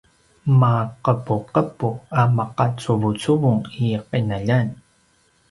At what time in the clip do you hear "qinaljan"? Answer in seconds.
4.09-4.67